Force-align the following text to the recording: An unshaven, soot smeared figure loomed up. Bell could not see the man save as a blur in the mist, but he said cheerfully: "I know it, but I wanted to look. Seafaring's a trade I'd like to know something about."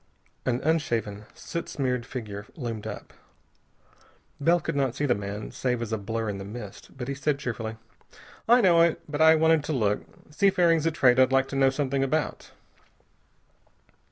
An 0.47 0.61
unshaven, 0.63 1.25
soot 1.35 1.69
smeared 1.69 2.07
figure 2.07 2.47
loomed 2.55 2.87
up. 2.87 3.13
Bell 4.39 4.59
could 4.59 4.75
not 4.75 4.95
see 4.95 5.05
the 5.05 5.13
man 5.13 5.51
save 5.51 5.79
as 5.79 5.93
a 5.93 5.97
blur 5.99 6.27
in 6.27 6.39
the 6.39 6.43
mist, 6.43 6.97
but 6.97 7.07
he 7.07 7.13
said 7.13 7.37
cheerfully: 7.37 7.77
"I 8.49 8.61
know 8.61 8.81
it, 8.81 8.99
but 9.07 9.21
I 9.21 9.35
wanted 9.35 9.63
to 9.65 9.73
look. 9.73 10.03
Seafaring's 10.31 10.87
a 10.87 10.91
trade 10.91 11.19
I'd 11.19 11.31
like 11.31 11.47
to 11.49 11.55
know 11.55 11.69
something 11.69 12.03
about." 12.03 12.49